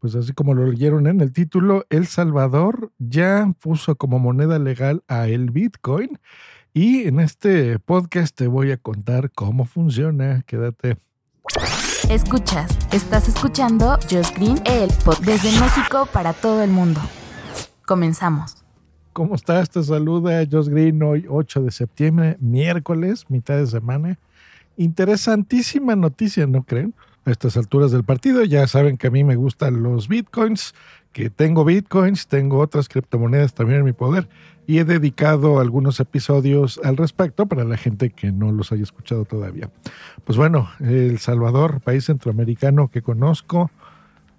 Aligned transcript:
pues 0.00 0.14
así 0.14 0.32
como 0.32 0.54
lo 0.54 0.66
leyeron 0.66 1.06
en 1.06 1.20
el 1.20 1.32
título, 1.32 1.84
El 1.90 2.06
Salvador 2.06 2.92
ya 2.98 3.52
puso 3.60 3.96
como 3.96 4.18
moneda 4.18 4.58
legal 4.58 5.02
a 5.08 5.28
el 5.28 5.50
Bitcoin 5.50 6.18
y 6.72 7.08
en 7.08 7.20
este 7.20 7.78
podcast 7.78 8.36
te 8.36 8.46
voy 8.46 8.70
a 8.70 8.76
contar 8.76 9.30
cómo 9.32 9.64
funciona. 9.64 10.42
Quédate. 10.46 10.98
Escuchas, 12.08 12.78
estás 12.92 13.28
escuchando 13.28 13.98
Just 14.10 14.36
Green, 14.36 14.58
el 14.64 14.88
podcast 15.04 15.24
desde 15.24 15.60
México 15.60 16.08
para 16.12 16.32
todo 16.32 16.62
el 16.62 16.70
mundo. 16.70 17.00
Comenzamos. 17.86 18.64
¿Cómo 19.12 19.34
estás? 19.34 19.68
Te 19.70 19.82
saluda 19.82 20.46
Josh 20.48 20.68
Green 20.68 21.02
hoy 21.02 21.26
8 21.28 21.62
de 21.62 21.70
septiembre, 21.72 22.36
miércoles, 22.38 23.24
mitad 23.28 23.56
de 23.56 23.66
semana. 23.66 24.18
Interesantísima 24.76 25.96
noticia, 25.96 26.46
¿no 26.46 26.62
creen? 26.62 26.94
A 27.28 27.30
estas 27.30 27.58
alturas 27.58 27.92
del 27.92 28.04
partido 28.04 28.42
ya 28.42 28.66
saben 28.66 28.96
que 28.96 29.08
a 29.08 29.10
mí 29.10 29.22
me 29.22 29.36
gustan 29.36 29.82
los 29.82 30.08
bitcoins, 30.08 30.74
que 31.12 31.28
tengo 31.28 31.62
bitcoins, 31.62 32.26
tengo 32.26 32.58
otras 32.58 32.88
criptomonedas 32.88 33.52
también 33.52 33.80
en 33.80 33.84
mi 33.84 33.92
poder 33.92 34.30
y 34.66 34.78
he 34.78 34.84
dedicado 34.86 35.60
algunos 35.60 36.00
episodios 36.00 36.80
al 36.82 36.96
respecto 36.96 37.44
para 37.44 37.64
la 37.64 37.76
gente 37.76 38.08
que 38.08 38.32
no 38.32 38.50
los 38.50 38.72
haya 38.72 38.82
escuchado 38.82 39.26
todavía. 39.26 39.68
Pues 40.24 40.38
bueno, 40.38 40.70
El 40.80 41.18
Salvador, 41.18 41.82
país 41.82 42.06
centroamericano 42.06 42.88
que 42.88 43.02
conozco 43.02 43.70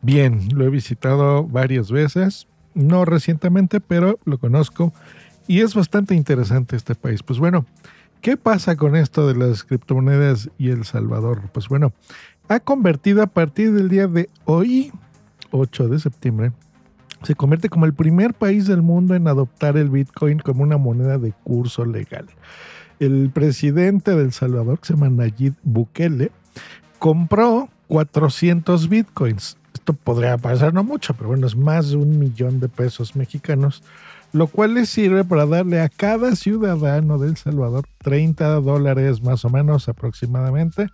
bien, 0.01 0.49
lo 0.55 0.65
he 0.65 0.69
visitado 0.71 1.43
varias 1.43 1.91
veces, 1.91 2.47
no 2.73 3.05
recientemente, 3.05 3.81
pero 3.81 4.17
lo 4.25 4.39
conozco 4.39 4.93
y 5.47 5.61
es 5.61 5.75
bastante 5.75 6.15
interesante 6.15 6.75
este 6.75 6.95
país. 6.95 7.21
Pues 7.21 7.37
bueno, 7.37 7.67
¿qué 8.21 8.37
pasa 8.37 8.75
con 8.75 8.95
esto 8.95 9.27
de 9.27 9.35
las 9.35 9.63
criptomonedas 9.63 10.49
y 10.57 10.69
El 10.69 10.85
Salvador? 10.85 11.49
Pues 11.51 11.67
bueno, 11.67 11.93
ha 12.47 12.59
convertido 12.59 13.21
a 13.21 13.27
partir 13.27 13.73
del 13.73 13.89
día 13.89 14.07
de 14.07 14.29
hoy, 14.45 14.91
8 15.51 15.87
de 15.87 15.99
septiembre, 15.99 16.51
se 17.23 17.35
convierte 17.35 17.69
como 17.69 17.85
el 17.85 17.93
primer 17.93 18.33
país 18.33 18.67
del 18.67 18.81
mundo 18.81 19.15
en 19.15 19.27
adoptar 19.27 19.77
el 19.77 19.89
Bitcoin 19.89 20.39
como 20.39 20.63
una 20.63 20.77
moneda 20.77 21.17
de 21.17 21.33
curso 21.43 21.85
legal. 21.85 22.27
El 22.99 23.29
presidente 23.29 24.15
de 24.15 24.23
El 24.23 24.31
Salvador, 24.31 24.79
que 24.79 24.87
se 24.87 24.93
llama 24.93 25.09
Nayib 25.09 25.55
Bukele, 25.63 26.31
compró 26.97 27.69
400 27.87 28.87
Bitcoins 28.89 29.57
podría 29.93 30.37
parecer 30.37 30.73
no 30.73 30.83
mucho, 30.83 31.13
pero 31.13 31.29
bueno, 31.29 31.47
es 31.47 31.55
más 31.55 31.89
de 31.89 31.97
un 31.97 32.19
millón 32.19 32.59
de 32.59 32.69
pesos 32.69 33.15
mexicanos, 33.15 33.83
lo 34.31 34.47
cual 34.47 34.75
le 34.75 34.85
sirve 34.85 35.23
para 35.23 35.45
darle 35.45 35.81
a 35.81 35.89
cada 35.89 36.35
ciudadano 36.35 37.17
de 37.17 37.29
El 37.29 37.37
Salvador 37.37 37.85
30 37.99 38.61
dólares 38.61 39.21
más 39.21 39.45
o 39.45 39.49
menos 39.49 39.89
aproximadamente. 39.89 40.89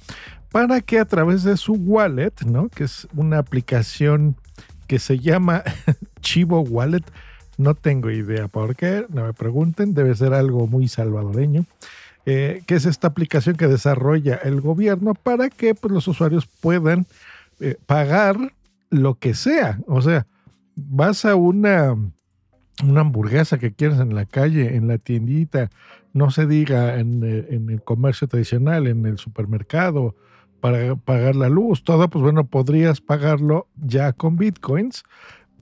para 0.52 0.80
que 0.81 1.00
a 1.00 1.05
través 1.05 1.44
de 1.44 1.58
su 1.58 1.73
wallet, 1.73 2.33
¿no? 2.45 2.70
que 2.70 2.83
es 2.83 3.08
una 3.16 3.39
aplicación 3.39 4.36
que 4.92 5.00
se 5.00 5.20
llama 5.20 5.64
Chivo 6.20 6.59
Wallet, 6.59 7.06
no 7.58 7.75
tengo 7.75 8.11
idea 8.11 8.50
por 8.50 8.75
qué, 8.75 9.06
no 9.08 9.23
me 9.23 9.31
pregunten, 9.31 9.94
debe 9.94 10.14
ser 10.16 10.33
algo 10.33 10.67
muy 10.67 10.89
salvadoreño, 10.89 11.64
eh, 12.25 12.61
que 12.67 12.75
es 12.75 12.86
esta 12.86 13.08
aplicación 13.08 13.56
que 13.56 13.67
desarrolla 13.67 14.36
el 14.36 14.59
gobierno 14.59 15.14
para 15.14 15.50
que 15.50 15.75
pues, 15.75 15.94
los 15.94 16.09
usuarios 16.09 16.45
puedan 16.45 17.06
eh, 17.61 17.78
pagar 17.86 18.36
lo 18.89 19.16
que 19.16 19.33
sea. 19.33 19.80
O 19.88 20.02
sea, 20.02 20.28
vas 20.75 21.23
a 21.23 21.36
una, 21.36 21.95
una 22.83 23.00
hamburguesa 23.00 23.60
que 23.60 23.71
quieres 23.71 23.98
en 24.02 24.14
la 24.14 24.26
calle, 24.26 24.76
en 24.76 24.89
la 24.89 24.98
tiendita, 24.98 25.70
no 26.11 26.32
se 26.32 26.45
diga 26.48 26.99
en, 26.99 27.23
eh, 27.23 27.48
en 27.52 27.70
el 27.70 27.82
comercio 27.82 28.27
tradicional, 28.27 28.88
en 28.88 29.05
el 29.05 29.17
supermercado, 29.17 30.17
para 30.61 30.95
pagar 30.95 31.36
la 31.36 31.49
luz, 31.49 31.83
todo, 31.83 32.10
pues 32.10 32.22
bueno, 32.22 32.45
podrías 32.45 33.02
pagarlo 33.02 33.67
ya 33.76 34.14
con 34.14 34.38
bitcoins. 34.38 35.04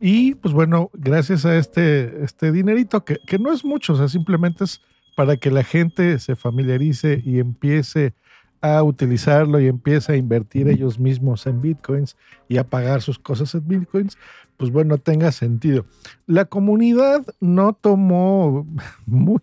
Y 0.01 0.35
pues 0.35 0.53
bueno, 0.53 0.91
gracias 0.93 1.45
a 1.45 1.57
este, 1.57 2.23
este 2.23 2.51
dinerito, 2.51 3.03
que, 3.03 3.17
que 3.25 3.39
no 3.39 3.51
es 3.51 3.65
mucho, 3.65 3.93
o 3.93 3.95
sea, 3.97 4.07
simplemente 4.07 4.65
es 4.65 4.81
para 5.15 5.35
que 5.37 5.51
la 5.51 5.63
gente 5.63 6.19
se 6.19 6.35
familiarice 6.35 7.21
y 7.25 7.39
empiece 7.39 8.13
a 8.61 8.83
utilizarlo 8.83 9.59
y 9.59 9.67
empiece 9.67 10.13
a 10.13 10.15
invertir 10.17 10.67
ellos 10.67 10.99
mismos 10.99 11.47
en 11.47 11.61
bitcoins 11.61 12.17
y 12.47 12.57
a 12.57 12.63
pagar 12.63 13.01
sus 13.01 13.19
cosas 13.19 13.53
en 13.55 13.67
bitcoins, 13.67 14.17
pues 14.57 14.71
bueno, 14.71 14.97
tenga 14.97 15.31
sentido. 15.31 15.85
La 16.25 16.45
comunidad 16.45 17.25
no 17.39 17.73
tomó 17.73 18.67
muy 19.05 19.41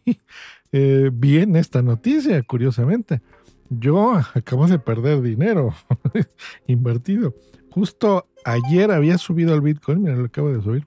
eh, 0.73 1.11
bien 1.13 1.57
esta 1.57 1.83
noticia, 1.83 2.43
curiosamente. 2.43 3.23
Yo 3.71 4.15
acabo 4.35 4.67
de 4.67 4.79
perder 4.79 5.23
dinero 5.23 5.75
invertido. 6.67 7.35
Justo 7.71 8.27
ayer 8.45 8.91
había 8.91 9.19
subido 9.19 9.55
el 9.55 9.61
Bitcoin, 9.61 10.03
mira, 10.03 10.17
lo 10.17 10.27
acabo 10.27 10.51
de 10.51 10.63
subir. 10.63 10.87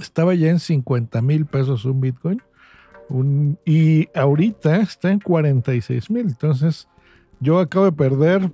Estaba 0.00 0.34
ya 0.34 0.48
en 0.50 0.60
50 0.60 1.20
mil 1.22 1.46
pesos 1.46 1.84
un 1.84 2.00
Bitcoin. 2.00 2.40
y 3.64 4.08
ahorita 4.14 4.76
está 4.76 5.10
en 5.10 5.20
46 5.20 6.10
mil. 6.10 6.26
Entonces, 6.28 6.88
yo 7.40 7.58
acabo 7.58 7.86
de 7.86 7.92
perder 7.92 8.52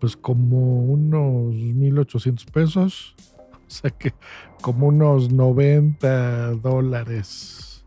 pues 0.00 0.16
como 0.16 0.84
unos 0.84 1.54
1.800 1.54 2.50
pesos. 2.50 3.14
O 3.66 3.70
sea 3.76 3.90
que 3.90 4.12
como 4.60 4.88
unos 4.88 5.32
90 5.32 6.52
dólares, 6.56 7.84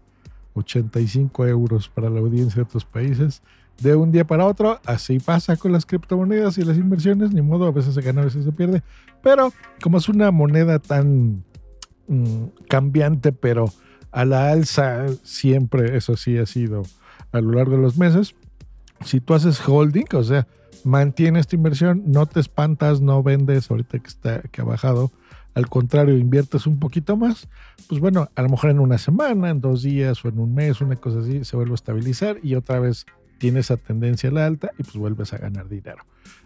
85 0.56 1.46
euros 1.46 1.88
para 1.88 2.10
la 2.10 2.20
audiencia 2.20 2.58
de 2.58 2.62
otros 2.64 2.84
países 2.84 3.44
de 3.82 3.96
un 3.96 4.12
día 4.12 4.26
para 4.26 4.46
otro. 4.46 4.80
Así 4.86 5.20
pasa 5.20 5.58
con 5.58 5.72
las 5.72 5.86
criptomonedas 5.86 6.58
y 6.58 6.64
las 6.64 6.78
inversiones. 6.78 7.34
Ni 7.34 7.42
modo, 7.42 7.68
a 7.68 7.72
veces 7.72 7.94
se 7.94 8.02
gana, 8.02 8.22
a 8.22 8.26
veces 8.26 8.46
se 8.46 8.52
pierde. 8.52 8.84
Pero 9.22 9.54
como 9.82 9.98
es 9.98 10.10
una 10.10 10.32
moneda 10.32 10.80
tan 10.80 11.44
mm, 12.08 12.46
cambiante, 12.70 13.32
pero 13.32 13.72
a 14.12 14.26
la 14.26 14.52
alza 14.52 15.06
siempre, 15.24 15.98
eso 15.98 16.16
sí 16.18 16.38
ha 16.38 16.46
sido 16.46 16.84
a 17.32 17.42
lo 17.42 17.52
largo 17.52 17.76
de 17.76 17.82
los 17.82 17.98
meses. 17.98 18.36
Si 19.06 19.20
tú 19.20 19.34
haces 19.34 19.62
holding, 19.68 20.06
o 20.14 20.24
sea, 20.24 20.48
mantienes 20.84 21.42
esta 21.42 21.56
inversión, 21.56 22.04
no 22.08 22.26
te 22.26 22.40
espantas, 22.40 23.02
no 23.02 23.22
vendes 23.22 23.70
ahorita 23.70 24.00
que 24.00 24.08
está 24.08 24.42
que 24.42 24.62
ha 24.62 24.64
bajado. 24.64 25.12
Al 25.54 25.70
contrario, 25.70 26.16
inviertes 26.18 26.68
un 26.68 26.78
poquito 26.80 27.18
más, 27.18 27.48
pues 27.88 28.00
bueno, 28.00 28.30
a 28.36 28.42
lo 28.44 28.50
mejor 28.50 28.70
en 28.70 28.80
una 28.80 29.00
semana, 29.00 29.50
en 29.50 29.60
dos 29.60 29.82
días 29.82 30.24
o 30.24 30.30
en 30.30 30.38
un 30.40 30.54
mes, 30.54 30.82
una 30.82 30.96
cosa 30.96 31.20
así, 31.20 31.44
se 31.44 31.56
vuelve 31.56 31.72
a 31.72 31.76
estabilizar 31.76 32.38
y 32.44 32.54
otra 32.54 32.80
vez 32.80 33.08
tiene 33.38 33.60
esa 33.60 33.78
tendencia 33.78 34.30
a 34.30 34.34
la 34.34 34.46
alta 34.46 34.72
y 34.78 34.84
pues 34.84 34.96
vuelves 34.96 35.34
a 35.34 35.38
ganar 35.38 35.70
dinero. 35.70 36.04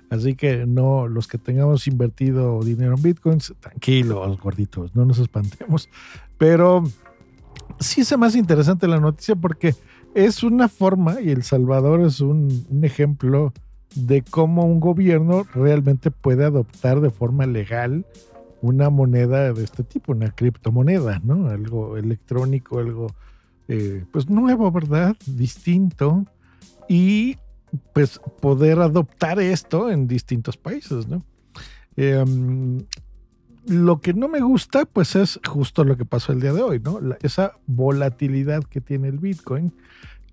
Así 0.10 0.36
que 0.36 0.66
no, 0.66 1.08
los 1.08 1.28
que 1.28 1.38
tengamos 1.38 1.88
invertido 1.88 2.62
dinero 2.64 2.96
en 2.96 3.02
bitcoins, 3.02 3.54
tranquilos, 3.60 4.40
gorditos, 4.40 4.94
no 4.96 5.06
nos 5.06 5.20
espantemos. 5.20 5.90
Pero 6.38 6.84
sí 7.80 8.02
es 8.02 8.18
más 8.18 8.36
interesante 8.36 8.88
la 8.88 9.00
noticia 9.00 9.36
porque 9.36 9.74
es 10.14 10.44
una 10.44 10.68
forma, 10.68 11.22
y 11.22 11.30
El 11.30 11.44
Salvador 11.44 12.02
es 12.02 12.20
un, 12.20 12.66
un 12.70 12.84
ejemplo 12.84 13.54
de 13.96 14.22
cómo 14.22 14.66
un 14.66 14.80
gobierno 14.80 15.46
realmente 15.54 16.12
puede 16.12 16.44
adoptar 16.46 17.00
de 17.00 17.10
forma 17.10 17.46
legal 17.46 18.06
una 18.62 18.90
moneda 18.90 19.52
de 19.54 19.64
este 19.64 19.84
tipo, 19.84 20.12
una 20.12 20.32
criptomoneda, 20.32 21.20
¿no? 21.24 21.48
Algo 21.48 21.98
electrónico, 21.98 22.80
algo 22.80 23.08
eh, 23.68 24.06
pues 24.12 24.30
nuevo, 24.30 24.72
¿verdad? 24.72 25.16
Distinto 25.26 26.26
y 26.92 27.38
pues 27.94 28.20
poder 28.42 28.80
adoptar 28.80 29.40
esto 29.40 29.90
en 29.90 30.10
distintos 30.10 30.58
países, 30.58 31.08
¿no? 31.08 31.24
Em, 31.96 32.84
lo 33.66 34.02
que 34.02 34.14
no 34.14 34.28
me 34.28 34.42
gusta, 34.42 34.84
pues 34.84 35.16
es 35.16 35.40
justo 35.48 35.86
lo 35.86 35.96
que 35.96 36.04
pasó 36.04 36.34
el 36.34 36.42
día 36.42 36.52
de 36.52 36.62
hoy, 36.62 36.82
¿no? 36.82 37.00
esa 37.22 37.54
volatilidad 37.66 38.66
que 38.66 38.82
tiene 38.82 39.08
el 39.08 39.20
Bitcoin, 39.20 39.74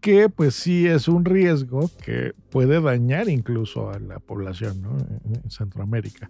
que 0.01 0.29
pues 0.29 0.57
sí 0.57 0.89
es 0.89 1.07
un 1.07 1.25
riesgo 1.25 1.93
que 2.05 2.33
puede 2.51 2.81
dañar 2.81 3.29
incluso 3.29 3.91
a 3.91 4.01
la 4.01 4.19
población, 4.19 4.83
¿no? 4.83 4.97
En 4.99 5.49
Centroamérica. 5.51 6.29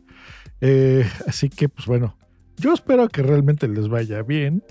Eh, 0.61 1.09
así 1.27 1.49
que, 1.49 1.71
pues 1.71 1.87
bueno, 1.87 2.19
yo 2.59 2.75
espero 2.75 3.09
que 3.09 3.23
realmente 3.23 3.67
les 3.67 3.89
vaya 3.89 4.23
bien 4.23 4.63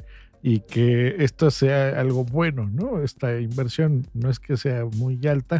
y 0.48 0.62
que 0.62 1.22
esto 1.26 1.52
sea 1.52 2.00
algo 2.00 2.24
bueno, 2.24 2.70
¿no? 2.72 3.02
Esta 3.02 3.38
inversión 3.38 4.08
no 4.14 4.30
es 4.30 4.40
que 4.40 4.56
sea 4.56 4.86
muy 4.86 5.20
alta, 5.28 5.60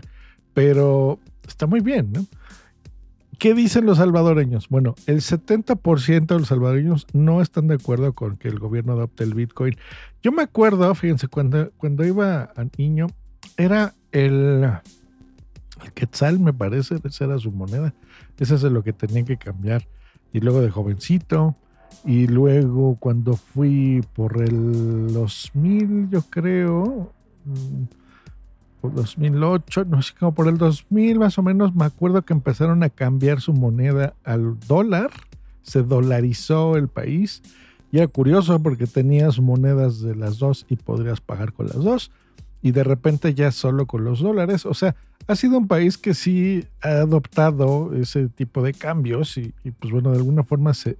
pero 0.54 1.20
está 1.46 1.68
muy 1.68 1.82
bien, 1.82 2.14
¿no? 2.14 2.26
¿Qué 3.38 3.54
dicen 3.54 3.86
los 3.86 3.98
salvadoreños? 3.98 4.70
Bueno, 4.70 4.96
el 5.06 5.18
70% 5.18 6.26
de 6.26 6.40
los 6.40 6.48
salvadoreños 6.48 7.06
no 7.12 7.42
están 7.42 7.68
de 7.68 7.76
acuerdo 7.76 8.14
con 8.14 8.38
que 8.38 8.48
el 8.48 8.60
gobierno 8.60 8.94
adopte 8.94 9.26
el 9.26 9.34
Bitcoin. 9.34 9.76
Yo 10.24 10.32
me 10.32 10.44
acuerdo, 10.44 10.96
fíjense, 10.96 11.28
cuando, 11.28 11.70
cuando 11.72 12.06
iba 12.06 12.54
a 12.56 12.66
niño, 12.78 13.08
era 13.58 13.94
el, 14.14 14.72
quetzal, 15.96 16.40
me 16.40 16.54
parece, 16.54 16.96
esa 17.04 17.26
era 17.26 17.38
su 17.40 17.52
moneda. 17.52 17.94
Esa 18.40 18.56
es 18.56 18.64
lo 18.64 18.84
que 18.84 18.94
tenía 18.94 19.26
que 19.26 19.36
cambiar. 19.36 19.86
Y 20.32 20.40
luego 20.40 20.62
de 20.62 20.72
jovencito, 20.72 21.58
y 22.06 22.28
luego 22.28 22.96
cuando 23.00 23.36
fui 23.36 24.04
por 24.16 24.42
el 24.42 25.12
2000, 25.12 26.10
yo 26.10 26.22
creo, 26.30 27.12
mm, 27.46 27.84
por 28.82 28.94
2008, 28.94 29.86
no 29.86 30.02
sé, 30.02 30.14
como 30.18 30.34
por 30.34 30.48
el 30.48 30.58
2000 30.58 31.20
más 31.20 31.38
o 31.38 31.44
menos, 31.44 31.76
me 31.76 31.86
acuerdo 31.86 32.22
que 32.22 32.34
empezaron 32.34 32.84
a 32.84 32.90
cambiar 32.90 33.42
su 33.42 33.54
moneda 33.54 34.14
al 34.24 34.60
dólar, 34.68 35.12
se 35.64 35.84
dolarizó 35.84 36.78
el 36.78 36.88
país. 36.88 37.42
Y 37.92 37.98
era 37.98 38.08
curioso 38.08 38.62
porque 38.62 38.88
tenías 38.88 39.40
monedas 39.40 40.02
de 40.02 40.16
las 40.16 40.40
dos 40.40 40.66
y 40.70 40.76
podrías 40.76 41.22
pagar 41.22 41.54
con 41.54 41.68
las 41.68 41.78
dos. 41.78 42.12
Y 42.62 42.72
de 42.72 42.84
repente 42.84 43.34
ya 43.34 43.52
solo 43.52 43.86
con 43.86 44.04
los 44.04 44.20
dólares. 44.20 44.66
O 44.66 44.74
sea, 44.74 44.96
ha 45.28 45.36
sido 45.36 45.58
un 45.58 45.68
país 45.68 45.98
que 45.98 46.14
sí 46.14 46.66
ha 46.82 46.90
adoptado 47.02 47.94
ese 47.94 48.30
tipo 48.30 48.62
de 48.62 48.74
cambios 48.74 49.38
y, 49.38 49.54
pues 49.80 49.92
bueno, 49.92 50.12
de 50.12 50.18
alguna 50.18 50.44
forma 50.44 50.74
se, 50.74 50.96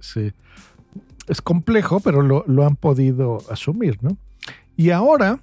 es 1.28 1.42
complejo, 1.42 2.00
pero 2.00 2.22
lo, 2.22 2.66
han 2.66 2.76
podido 2.76 3.38
asumir, 3.50 3.98
¿no? 4.02 4.16
Y 4.76 4.90
ahora, 4.90 5.40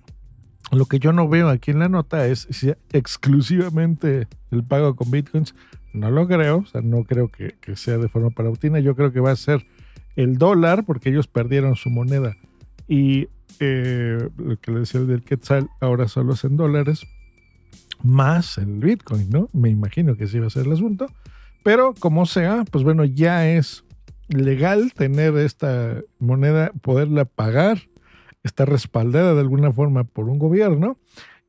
lo 0.71 0.85
que 0.85 0.99
yo 0.99 1.13
no 1.13 1.27
veo 1.27 1.49
aquí 1.49 1.71
en 1.71 1.79
la 1.79 1.89
nota 1.89 2.27
es 2.27 2.47
si 2.49 2.73
exclusivamente 2.91 4.27
el 4.51 4.63
pago 4.63 4.95
con 4.95 5.11
bitcoins. 5.11 5.55
No 5.93 6.11
lo 6.11 6.27
creo, 6.27 6.57
o 6.57 6.65
sea, 6.65 6.81
no 6.81 7.03
creo 7.03 7.29
que, 7.29 7.55
sea 7.75 7.97
de 7.97 8.09
forma 8.09 8.29
parautina. 8.31 8.79
Yo 8.79 8.95
creo 8.95 9.13
que 9.13 9.19
va 9.19 9.31
a 9.31 9.35
ser 9.35 9.65
el 10.15 10.37
dólar, 10.37 10.85
porque 10.85 11.09
ellos 11.09 11.27
perdieron 11.27 11.75
su 11.75 11.89
moneda. 11.89 12.35
Y 12.87 13.29
eh, 13.59 14.29
lo 14.37 14.59
que 14.59 14.71
le 14.71 14.79
decía 14.79 14.99
el 14.99 15.07
del 15.07 15.23
Quetzal, 15.23 15.69
ahora 15.79 16.07
solo 16.07 16.33
es 16.33 16.43
en 16.43 16.57
dólares, 16.57 17.05
más 18.03 18.57
el 18.57 18.79
Bitcoin, 18.79 19.29
¿no? 19.29 19.49
Me 19.53 19.69
imagino 19.69 20.17
que 20.17 20.27
sí 20.27 20.39
va 20.39 20.47
a 20.47 20.49
ser 20.49 20.65
el 20.65 20.73
asunto. 20.73 21.07
Pero 21.63 21.93
como 21.93 22.25
sea, 22.25 22.65
pues 22.69 22.83
bueno, 22.83 23.05
ya 23.05 23.49
es 23.49 23.84
legal 24.29 24.93
tener 24.93 25.37
esta 25.37 26.01
moneda, 26.19 26.71
poderla 26.81 27.25
pagar, 27.25 27.79
está 28.43 28.65
respaldada 28.65 29.33
de 29.33 29.41
alguna 29.41 29.71
forma 29.71 30.03
por 30.03 30.29
un 30.29 30.39
gobierno. 30.39 30.97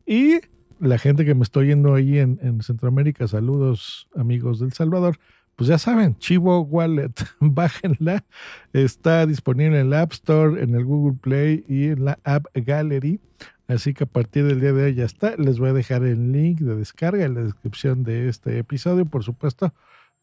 Y 0.05 0.40
la 0.78 0.99
gente 0.99 1.25
que 1.25 1.34
me 1.34 1.43
estoy 1.43 1.69
yendo 1.69 1.94
ahí 1.94 2.19
en, 2.19 2.38
en 2.43 2.62
Centroamérica, 2.62 3.28
saludos 3.28 4.08
amigos 4.14 4.61
del 4.61 4.73
Salvador, 4.73 5.19
pues 5.56 5.69
ya 5.69 5.78
saben, 5.78 6.19
Chivo 6.19 6.61
Wallet, 6.61 7.12
bájenla. 7.40 8.25
Está 8.75 9.26
disponible 9.26 9.81
en 9.81 9.87
el 9.87 9.94
App 9.94 10.12
Store, 10.12 10.62
en 10.62 10.75
el 10.75 10.84
Google 10.84 11.17
Play 11.19 11.64
y 11.67 11.88
en 11.88 12.05
la 12.05 12.19
App 12.25 12.44
Gallery. 12.55 13.20
Así 13.67 13.94
que 13.94 14.05
a 14.05 14.06
partir 14.06 14.44
del 14.44 14.61
día 14.61 14.73
de 14.73 14.84
hoy 14.84 14.94
ya 14.94 15.05
está. 15.05 15.34
Les 15.37 15.58
voy 15.58 15.70
a 15.70 15.73
dejar 15.73 16.05
el 16.05 16.31
link 16.31 16.61
de 16.61 16.76
descarga 16.76 17.25
en 17.25 17.34
la 17.34 17.43
descripción 17.43 18.05
de 18.05 18.28
este 18.28 18.58
episodio, 18.58 19.06
por 19.06 19.25
supuesto, 19.25 19.73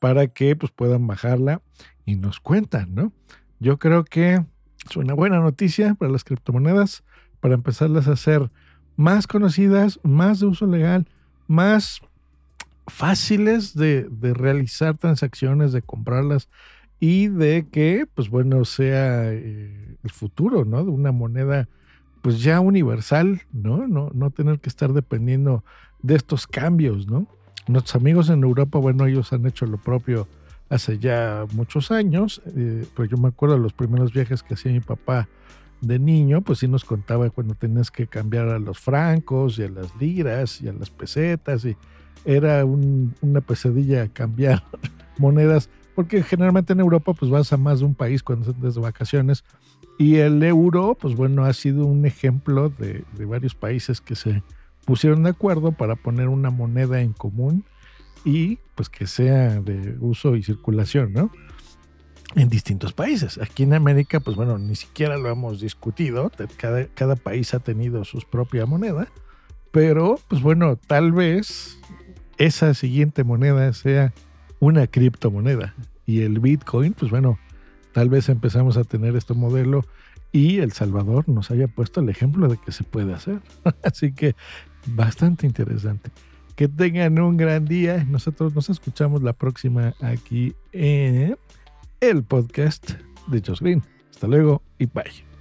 para 0.04 0.28
que 0.28 0.54
pues, 0.58 0.70
puedan 0.70 1.08
bajarla 1.08 1.62
y 2.06 2.18
nos 2.18 2.42
cuentan, 2.42 2.94
¿no? 2.94 3.14
Yo 3.62 3.80
creo 3.80 4.04
que 4.04 4.44
es 4.90 4.98
una 4.98 5.14
buena 5.14 5.40
noticia 5.40 5.94
para 5.94 6.12
las 6.12 6.26
criptomonedas, 6.26 7.06
para 7.40 7.54
empezarlas 7.54 8.10
a 8.10 8.12
hacer 8.12 8.52
más 8.98 9.28
conocidas, 9.28 10.02
más 10.04 10.42
de 10.42 10.48
uso 10.48 10.66
legal, 10.68 11.08
más 11.48 12.02
fáciles 12.86 13.76
de, 13.76 14.10
realizar 14.34 14.98
transacciones, 14.98 15.72
de 15.72 15.82
comprarlas 15.82 16.50
y 17.00 17.30
de 17.30 17.70
que, 17.72 18.06
pues 18.14 18.28
bueno, 18.28 18.66
sea 18.66 19.32
eh, 19.32 19.96
el 20.04 20.12
futuro, 20.12 20.66
¿no? 20.66 20.84
De 20.84 20.92
una 20.92 21.14
moneda, 21.14 21.70
pues 22.22 22.44
ya 22.44 22.60
universal, 22.60 23.44
¿no? 23.54 23.88
¿no? 23.88 24.12
No 24.14 24.32
tener 24.32 24.60
que 24.60 24.68
estar 24.68 24.92
dependiendo 24.92 25.64
de 26.02 26.16
estos 26.16 26.46
cambios, 26.46 27.08
¿no? 27.08 27.26
Nuestros 27.68 27.96
amigos 27.96 28.30
en 28.30 28.44
Europa, 28.44 28.80
bueno, 28.80 29.06
ellos 29.06 29.32
han 29.34 29.46
hecho 29.46 29.66
lo 29.66 29.78
propio 29.78 30.28
hace 30.70 31.00
ya 31.00 31.46
muchos 31.54 31.92
años, 31.92 32.42
eh, 32.56 32.86
pero 32.96 33.08
yo 33.08 33.18
me 33.18 33.28
acuerdo 33.28 33.56
de 33.56 33.62
los 33.62 33.74
primeros 33.74 34.12
viajes 34.12 34.44
que 34.44 34.56
hacía 34.56 34.72
mi 34.72 34.80
papá 34.80 35.28
de 35.82 36.00
niño, 36.00 36.42
pues 36.42 36.60
sí 36.60 36.68
nos 36.68 36.86
contaba 36.86 37.30
cuando 37.30 37.56
tenías 37.56 37.92
que 37.92 38.08
cambiar 38.08 38.48
a 38.48 38.60
los 38.60 38.80
francos 38.80 39.60
y 39.60 39.64
a 39.64 39.70
las 39.70 39.94
liras 40.00 40.62
y 40.62 40.70
a 40.70 40.74
las 40.74 40.90
pesetas 40.90 41.66
y 41.66 41.76
era 42.26 42.64
una 42.66 43.42
pesadilla 43.42 44.08
cambiar 44.08 44.64
monedas, 45.18 45.70
porque 45.94 46.24
generalmente 46.24 46.74
en 46.74 46.80
Europa 46.80 47.14
pues 47.14 47.30
vas 47.30 47.52
a 47.52 47.58
más 47.58 47.80
de 47.80 47.86
un 47.86 47.96
país 47.96 48.24
cuando 48.24 48.50
estás 48.50 48.76
de 48.76 48.82
vacaciones 48.82 49.44
y 49.98 50.16
el 50.16 50.42
euro 50.42 50.98
pues 51.00 51.16
bueno 51.16 51.44
ha 51.44 51.54
sido 51.54 51.86
un 51.86 52.06
ejemplo 52.06 52.70
de, 52.70 53.04
varios 53.26 53.54
países 53.54 54.02
que 54.02 54.16
se 54.16 54.42
pusieron 54.86 55.24
de 55.24 55.32
acuerdo 55.32 55.72
para 55.72 55.96
poner 55.96 56.28
una 56.28 56.50
moneda 56.50 57.02
en 57.02 57.14
común 57.14 57.66
y 58.26 58.60
pues 58.76 58.90
que 58.90 59.08
sea 59.08 59.60
de 59.62 59.98
uso 60.00 60.36
y 60.36 60.44
circulación, 60.44 61.14
¿no? 61.14 61.32
En 62.36 62.50
distintos 62.50 62.94
países. 62.94 63.38
Aquí 63.38 63.64
en 63.64 63.74
América, 63.74 64.20
pues 64.20 64.36
bueno, 64.36 64.58
ni 64.58 64.76
siquiera 64.76 65.18
lo 65.18 65.30
hemos 65.30 65.60
discutido. 65.60 66.32
Cada, 66.58 66.88
cada 66.88 67.16
país 67.16 67.54
ha 67.54 67.60
tenido 67.60 68.04
su 68.06 68.20
propia 68.20 68.66
moneda. 68.66 69.08
Pero, 69.72 70.20
pues 70.28 70.42
bueno, 70.42 70.76
tal 70.76 71.12
vez 71.12 71.78
esa 72.38 72.74
siguiente 72.74 73.24
moneda 73.24 73.72
sea 73.74 74.14
una 74.60 74.88
criptomoneda. 74.88 75.76
Y 76.06 76.22
el 76.22 76.40
Bitcoin, 76.40 76.94
pues 76.94 77.12
bueno, 77.12 77.38
tal 77.92 78.10
vez 78.10 78.30
empezamos 78.30 78.78
a 78.78 78.84
tener 78.84 79.16
este 79.16 79.34
modelo 79.34 79.86
y 80.32 80.60
El 80.60 80.72
Salvador 80.72 81.30
nos 81.30 81.52
haya 81.52 81.68
puesto 81.68 82.02
el 82.02 82.10
ejemplo 82.10 82.48
de 82.48 82.58
que 82.58 82.72
se 82.72 82.84
puede 82.84 83.14
hacer. 83.14 83.42
Así 83.84 84.14
que 84.14 84.36
bastante 84.88 85.46
interesante. 85.46 86.12
Que 86.56 86.68
tengan 86.68 87.20
un 87.20 87.38
gran 87.38 87.66
día. 87.66 88.06
Nosotros 88.10 88.54
nos 88.54 88.70
escuchamos 88.70 89.24
la 89.24 89.34
próxima 89.34 89.96
aquí 90.02 90.54
en 90.72 91.36
el 92.00 92.24
podcast 92.24 92.92
de 93.28 93.42
Josh 93.46 93.60
Green. 93.60 93.84
Hasta 94.12 94.28
luego 94.28 94.62
y 94.78 94.86
bye. 94.86 95.33